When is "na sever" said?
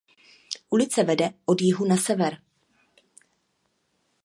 1.93-2.33